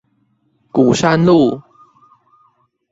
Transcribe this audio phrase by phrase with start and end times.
[0.71, 1.61] 鼓山路